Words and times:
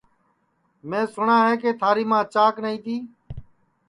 میں 0.89 1.05
سُٹؔا 1.13 1.37
ہے 1.47 1.53
کہ 1.61 1.69
تھاری 1.79 2.05
ماں 2.11 2.23
چاک 2.33 2.53
نائی 2.63 2.77
تی 2.85 2.95